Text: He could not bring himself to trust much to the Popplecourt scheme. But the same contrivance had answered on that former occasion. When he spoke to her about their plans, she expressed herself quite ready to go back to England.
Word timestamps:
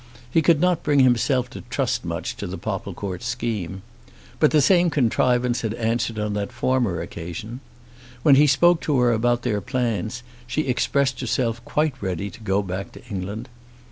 He 0.31 0.41
could 0.41 0.59
not 0.59 0.81
bring 0.81 1.01
himself 1.01 1.47
to 1.51 1.61
trust 1.69 2.03
much 2.03 2.35
to 2.37 2.47
the 2.47 2.57
Popplecourt 2.57 3.21
scheme. 3.21 3.83
But 4.39 4.49
the 4.49 4.59
same 4.59 4.89
contrivance 4.89 5.61
had 5.61 5.75
answered 5.75 6.17
on 6.17 6.33
that 6.33 6.51
former 6.51 7.01
occasion. 7.03 7.59
When 8.23 8.33
he 8.33 8.47
spoke 8.47 8.81
to 8.81 8.97
her 8.97 9.11
about 9.11 9.43
their 9.43 9.61
plans, 9.61 10.23
she 10.47 10.61
expressed 10.61 11.21
herself 11.21 11.63
quite 11.65 11.93
ready 12.01 12.31
to 12.31 12.39
go 12.39 12.63
back 12.63 12.91
to 12.93 13.05
England. 13.11 13.47